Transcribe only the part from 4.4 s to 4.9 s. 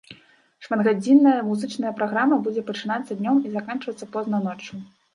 ноччу.